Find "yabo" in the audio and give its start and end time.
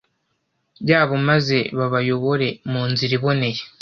0.89-1.15